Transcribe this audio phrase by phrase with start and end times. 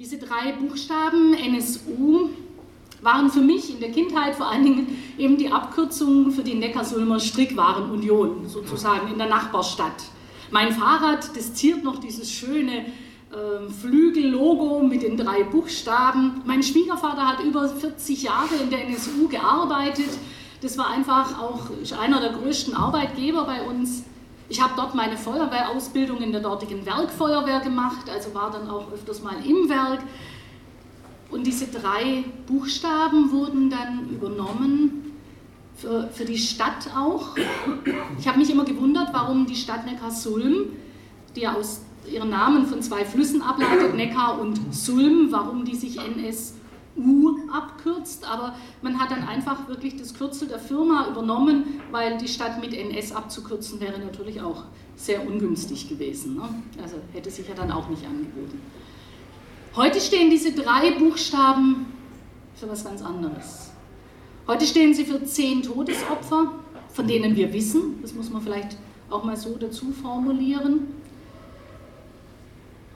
[0.00, 2.30] Diese drei Buchstaben NSU
[3.02, 7.20] waren für mich in der Kindheit vor allen Dingen eben die Abkürzung für die Neckarsulmer
[7.20, 10.04] Strickwarenunion, sozusagen in der Nachbarstadt.
[10.50, 16.40] Mein Fahrrad, das ziert noch dieses schöne äh, Flügellogo mit den drei Buchstaben.
[16.46, 20.08] Mein Schwiegervater hat über 40 Jahre in der NSU gearbeitet.
[20.62, 21.68] Das war einfach auch
[22.00, 24.04] einer der größten Arbeitgeber bei uns.
[24.50, 29.22] Ich habe dort meine Feuerwehrausbildung in der dortigen Werkfeuerwehr gemacht, also war dann auch öfters
[29.22, 30.00] mal im Werk.
[31.30, 35.12] Und diese drei Buchstaben wurden dann übernommen
[35.76, 37.36] für, für die Stadt auch.
[38.18, 40.70] Ich habe mich immer gewundert, warum die Stadt Neckarsulm,
[41.36, 45.96] die ja aus ihren Namen von zwei Flüssen ableitet, Neckar und Sulm, warum die sich
[45.96, 46.54] NS
[46.96, 52.28] U abkürzt, aber man hat dann einfach wirklich das Kürzel der Firma übernommen, weil die
[52.28, 54.64] Stadt mit NS abzukürzen wäre natürlich auch
[54.96, 56.36] sehr ungünstig gewesen.
[56.36, 56.48] Ne?
[56.82, 58.60] Also hätte sich ja dann auch nicht angeboten.
[59.76, 61.86] Heute stehen diese drei Buchstaben
[62.54, 63.70] für was ganz anderes.
[64.46, 66.52] Heute stehen sie für zehn Todesopfer,
[66.88, 68.76] von denen wir wissen, das muss man vielleicht
[69.08, 70.88] auch mal so dazu formulieren,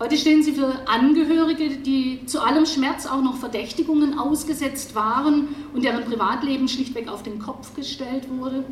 [0.05, 5.83] Heute stehen sie für Angehörige, die zu allem Schmerz auch noch Verdächtigungen ausgesetzt waren und
[5.83, 8.67] deren Privatleben schlichtweg auf den Kopf gestellt wurde.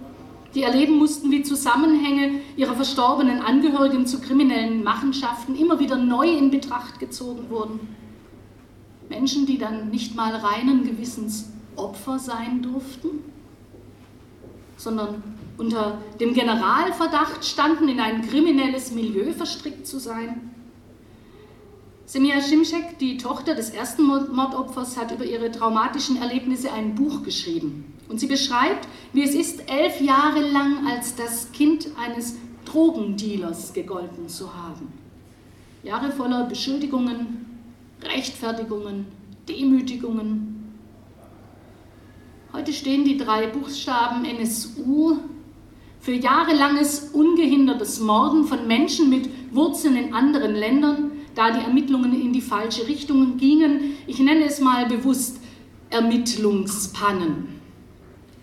[0.55, 6.51] Die erleben mussten, wie Zusammenhänge ihrer verstorbenen Angehörigen zu kriminellen Machenschaften immer wieder neu in
[6.51, 7.81] Betracht gezogen wurden.
[9.09, 13.09] Menschen, die dann nicht mal reinen Gewissens Opfer sein durften,
[14.77, 15.23] sondern
[15.57, 20.51] unter dem Generalverdacht standen, in ein kriminelles Milieu verstrickt zu sein.
[22.13, 27.95] Semia Schimschek, die Tochter des ersten Mordopfers, hat über ihre traumatischen Erlebnisse ein Buch geschrieben.
[28.07, 34.29] Und sie beschreibt, wie es ist, elf Jahre lang als das Kind eines Drogendealers gegolten
[34.29, 34.93] zu haben.
[35.83, 37.47] Jahre voller Beschuldigungen,
[38.03, 39.07] Rechtfertigungen,
[39.49, 40.71] Demütigungen.
[42.53, 45.17] Heute stehen die drei Buchstaben NSU
[45.99, 52.33] für jahrelanges ungehindertes Morden von Menschen mit Wurzeln in anderen Ländern da die Ermittlungen in
[52.33, 53.97] die falsche Richtung gingen.
[54.07, 55.39] Ich nenne es mal bewusst
[55.91, 57.61] Ermittlungspannen.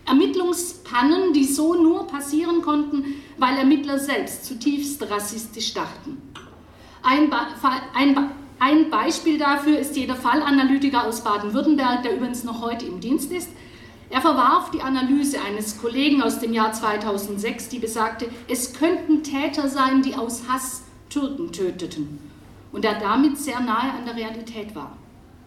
[0.06, 3.06] Ermittlungspannen, die so nur passieren konnten,
[3.38, 6.22] weil Ermittler selbst zutiefst rassistisch dachten.
[7.04, 7.38] Ein, Be
[7.94, 8.24] ein, Be
[8.60, 13.50] ein Beispiel dafür ist jeder Fallanalytiker aus Baden-Württemberg, der übrigens noch heute im Dienst ist.
[14.10, 19.70] Er verwarf die Analyse eines Kollegen aus dem Jahr 2006, die besagte, es könnten Täter
[19.70, 22.29] sein, die aus Hass Türken töteten
[22.72, 24.98] und der damit sehr nahe an der Realität war.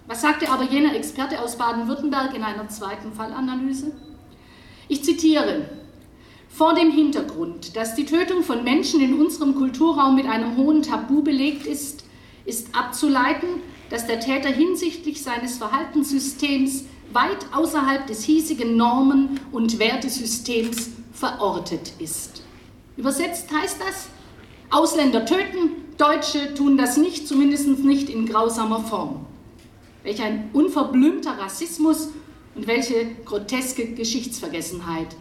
[0.07, 3.93] Was sagte aber jener Experte aus Baden-Württemberg in einer zweiten Fallanalyse?
[4.89, 5.69] Ich zitiere,
[6.49, 11.23] vor dem Hintergrund, dass die Tötung von Menschen in unserem Kulturraum mit einem hohen Tabu
[11.23, 12.05] belegt ist,
[12.45, 13.49] ist abzuleiten,
[13.89, 22.43] dass der Täter hinsichtlich seines Verhaltenssystems weit außerhalb des hiesigen Normen- und Wertesystems verortet ist.
[22.97, 24.09] Übersetzt heißt das,
[24.71, 29.27] Ausländer töten, Deutsche tun das nicht, zumindest nicht in grausamer Form.
[30.03, 32.09] Welch ein unverblümter Rassismus
[32.55, 35.17] und welche groteske Geschichtsvergessenheit.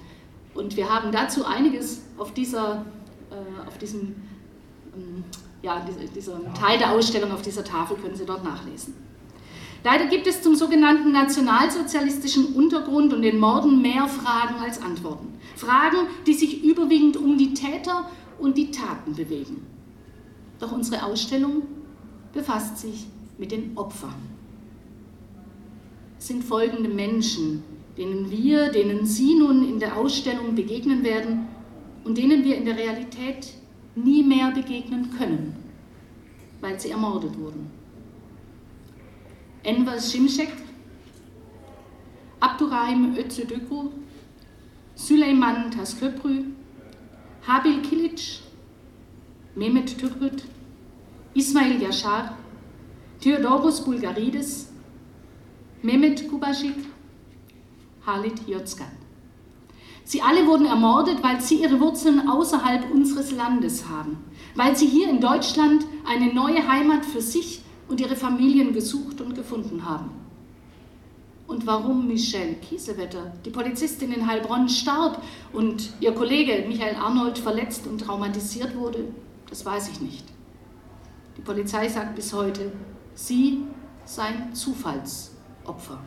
[0.54, 2.86] Und wir haben dazu einiges auf, dieser,
[3.30, 4.16] äh, auf diesem
[4.96, 5.24] ähm,
[5.62, 8.96] ja, dieser Teil der Ausstellung auf dieser Tafel können Sie dort nachlesen.
[9.84, 15.40] Leider gibt es zum sogenannten nationalsozialistischen Untergrund und den Morden mehr Fragen als Antworten.
[15.56, 18.09] Fragen, die sich überwiegend um die Täter
[18.40, 19.66] und die Taten bewegen.
[20.61, 21.63] Doch unsere Ausstellung
[22.33, 23.07] befasst sich
[23.39, 24.13] mit den Opfern.
[26.19, 27.63] Es sind folgende Menschen,
[27.97, 31.47] denen wir, denen Sie nun in der Ausstellung begegnen werden
[32.03, 33.53] und denen wir in der Realität
[33.95, 35.55] nie mehr begegnen können,
[36.61, 37.72] weil sie ermordet wurden.
[39.63, 40.53] Enver Şimşek,
[42.39, 43.67] Abdurrahim Öztürk,
[44.95, 46.45] Süleyman Tasköprü,
[47.47, 48.41] Habil Kilic,
[49.53, 50.44] Mehmet Türkut,
[51.34, 52.38] Ismail Yashar,
[53.19, 54.70] Theodoros Bulgarides,
[55.81, 56.76] Mehmet Kubashik,
[58.05, 58.87] Halit Yozgat.
[60.05, 64.20] Sie alle wurden ermordet, weil sie ihre Wurzeln außerhalb unseres Landes haben,
[64.55, 69.35] weil sie hier in Deutschland eine neue Heimat für sich und ihre Familien gesucht und
[69.35, 70.11] gefunden haben.
[71.46, 75.22] Und warum Michelle Kiesewetter, die Polizistin in Heilbronn, starb
[75.52, 79.09] und ihr Kollege Michael Arnold verletzt und traumatisiert wurde,
[79.52, 80.26] das weiß ich nicht.
[81.38, 82.72] Die Polizei sagt bis heute,
[83.14, 83.64] sie
[84.06, 86.00] seien Zufallsopfer.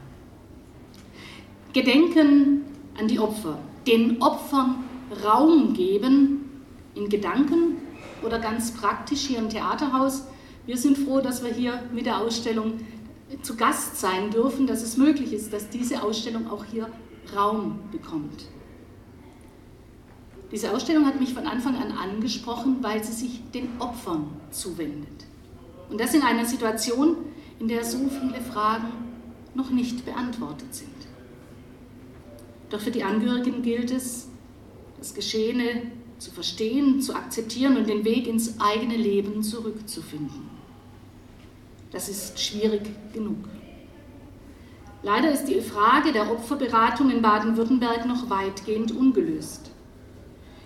[1.73, 2.63] Gedenken
[2.99, 4.85] an die Opfer, den Opfern
[5.25, 6.63] Raum geben,
[6.95, 7.77] in Gedanken
[8.25, 10.25] oder ganz praktisch hier im Theaterhaus.
[10.67, 12.81] Wir sind froh, dass wir hier mit der Ausstellung
[13.43, 16.89] zu Gast sein dürfen, dass es möglich ist, dass diese Ausstellung auch hier
[17.37, 18.47] Raum bekommt.
[20.55, 25.25] Diese Ausstellung hat mich von Anfang an angesprochen, weil sie sich den Opfern zuwendet.
[25.91, 27.17] Und das in einer Situation,
[27.59, 28.87] in der so viele Fragen
[29.57, 30.91] noch nicht beantwortet sind.
[32.71, 34.29] Doch für die Angehörigen gilt es,
[34.97, 40.49] das Geschehene zu verstehen, zu akzeptieren und den Weg ins eigene Leben zurückzufinden.
[41.91, 43.49] Das ist schwierig genug.
[45.03, 49.74] Leider ist die Frage der Opferberatung in Baden-Württemberg noch weitgehend ungelöst.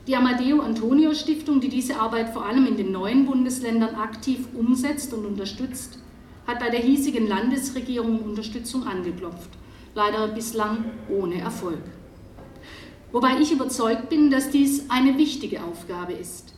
[0.08, 5.12] Die Amadeo Antonio Stiftung, die diese Arbeit vor allem in den neuen Bundesländern aktiv umsetzt
[5.12, 5.99] und unterstützt,
[6.46, 9.50] hat bei der hiesigen Landesregierung Unterstützung angeklopft,
[9.94, 11.82] leider bislang ohne Erfolg.
[13.12, 16.55] Wobei ich überzeugt bin, dass dies eine wichtige Aufgabe ist.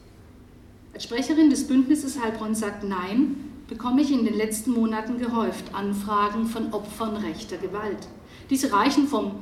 [0.95, 3.35] Als Sprecherin des Bündnisses Heilbronn sagt Nein,
[3.67, 8.07] bekomme ich in den letzten Monaten gehäuft Anfragen von Opfern rechter Gewalt.
[8.49, 9.33] Diese reichen vom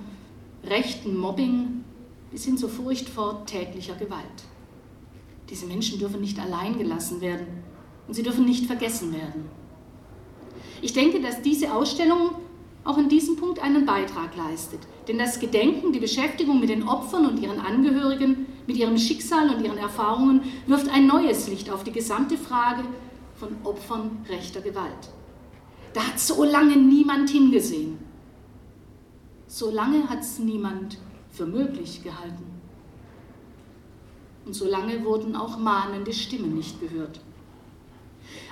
[0.64, 1.84] rechten Mobbing
[2.30, 4.44] bis hin zur Furcht vor täglicher Gewalt.
[5.50, 7.46] Diese Menschen dürfen nicht allein gelassen werden
[8.06, 9.48] und sie dürfen nicht vergessen werden.
[10.82, 12.32] Ich denke, dass diese Ausstellung
[12.84, 14.80] auch in diesem Punkt einen Beitrag leistet.
[15.08, 19.64] Denn das Gedenken, die Beschäftigung mit den Opfern und ihren Angehörigen, mit ihrem Schicksal und
[19.64, 22.82] ihren Erfahrungen wirft ein neues Licht auf die gesamte Frage
[23.34, 25.10] von Opfern rechter Gewalt.
[25.92, 27.98] Da hat so lange niemand hingesehen.
[29.46, 30.98] So lange hat es niemand
[31.38, 32.44] für möglich gehalten.
[34.44, 37.20] Und so lange wurden auch mahnende Stimmen nicht gehört.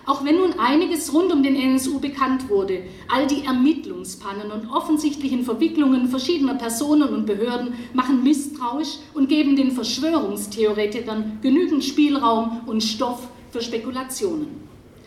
[0.07, 5.43] Auch wenn nun einiges rund um den NSU bekannt wurde, all die Ermittlungspannen und offensichtlichen
[5.43, 13.29] Verwicklungen verschiedener Personen und Behörden machen misstrauisch und geben den Verschwörungstheoretikern genügend Spielraum und Stoff
[13.51, 14.47] für Spekulationen.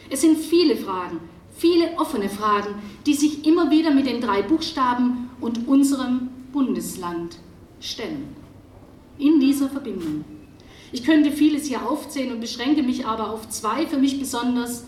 [0.09, 1.21] Es sind viele Fragen,
[1.55, 2.75] viele offene Fragen,
[3.05, 7.37] die sich immer wieder mit den drei Buchstaben und unserem Bundesland
[7.79, 8.35] stellen.
[9.17, 10.25] In dieser Verbindung.
[10.91, 14.85] Ich könnte vieles hier aufzählen und beschränke mich aber auf zwei für mich besonders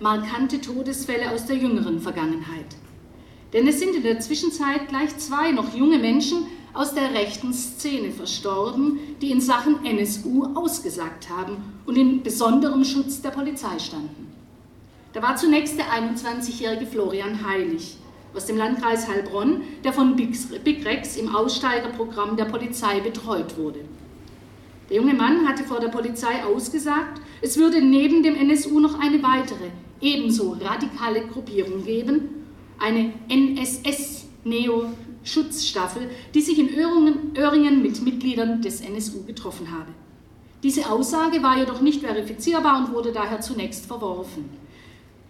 [0.00, 2.76] markante Todesfälle aus der jüngeren Vergangenheit.
[3.52, 8.10] Denn es sind in der Zwischenzeit gleich zwei noch junge Menschen aus der rechten Szene
[8.10, 14.32] verstorben, die in Sachen NSU ausgesagt haben und in besonderem Schutz der Polizei standen.
[15.12, 17.96] Da war zunächst der 21-jährige Florian Heilig
[18.34, 23.80] aus dem Landkreis Heilbronn, der von Big Rex im Aussteigerprogramm der Polizei betreut wurde.
[24.90, 29.22] Der junge Mann hatte vor der Polizei ausgesagt, es würde neben dem NSU noch eine
[29.22, 29.70] weitere,
[30.00, 32.28] ebenso radikale Gruppierung geben,
[32.78, 39.92] eine NSS-Neo-Schutzstaffel, die sich in Öhringen mit Mitgliedern des NSU getroffen habe.
[40.62, 44.50] Diese Aussage war jedoch nicht verifizierbar und wurde daher zunächst verworfen.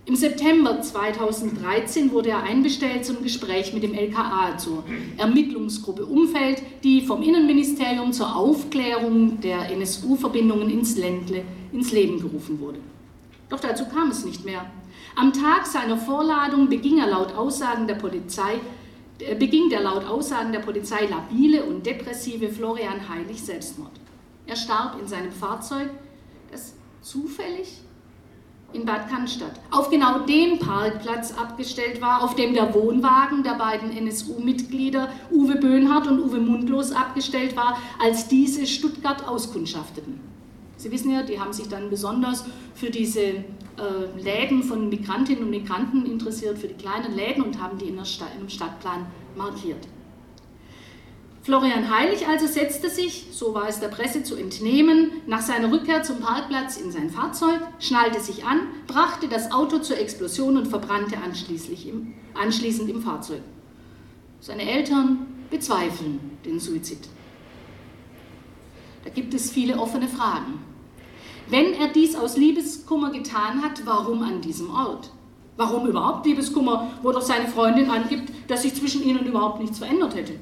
[0.07, 4.85] Im September 2013 wurde er einbestellt zum Gespräch mit dem LKA zur
[5.17, 11.43] Ermittlungsgruppe Umfeld, die vom Innenministerium zur Aufklärung der NSU-Verbindungen ins Ländle
[11.73, 12.81] ins Leben gerufen wurde.
[13.49, 14.71] Doch dazu kam es nicht mehr.
[15.17, 18.61] Am Tag seiner Vorladung beging er laut Aussagen der Polizei
[19.21, 23.93] äh, beging der laut Aussagen der Polizei labile und depressive Florian Heilig Selbstmord.
[24.47, 25.89] Er starb in seinem Fahrzeug,
[26.51, 27.81] das zufällig
[28.75, 33.91] in Bad Cannstatt auf genau dem Parkplatz abgestellt war, auf dem der Wohnwagen der beiden
[33.97, 40.21] NSU-Mitglieder Uwe Böhnhardt und Uwe Mundlos abgestellt war, als diese Stuttgart auskundschafteten.
[40.77, 42.45] Sie wissen ja, die haben sich dann besonders
[42.75, 43.43] für diese äh,
[44.19, 48.01] Läden von Migrantinnen und Migranten interessiert, für die kleinen Läden und haben die in, in
[48.01, 49.07] einem Stadtplan
[49.37, 49.87] markiert.
[51.45, 56.03] Florian Heilig also setzte sich, so war es der Presse zu entnehmen, nach seiner Rückkehr
[56.03, 61.17] zum Parkplatz in sein Fahrzeug, schnallte sich an, brachte das Auto zur Explosion und verbrannte
[61.17, 63.43] im, anschließend im Fahrzeug.
[64.41, 67.07] Seine Eltern bezweifeln den Suizid.
[69.05, 70.61] Da gibt es viele offene Fragen.
[71.51, 75.11] Wenn er dies aus Liebeskummer getan hat, warum an diesem Ort?
[75.59, 80.15] Warum überhaupt Liebeskummer, wo doch seine Freundin angibt, dass sich zwischen ihnen überhaupt nichts verändert
[80.15, 80.41] hätte?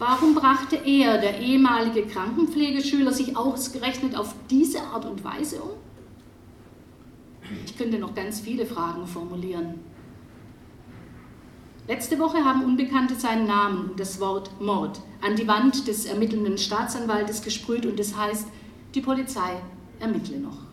[0.00, 5.72] Warum brachte er, der ehemalige Krankenpflegeschüler, sich ausgerechnet auf diese Art und Weise um?
[7.66, 9.74] Ich könnte noch ganz viele Fragen formulieren.
[11.86, 16.56] Letzte Woche haben Unbekannte seinen Namen und das Wort Mord an die Wand des ermittelnden
[16.56, 18.48] Staatsanwaltes gesprüht und es heißt,
[18.94, 19.60] die Polizei
[19.98, 20.69] ermittle noch.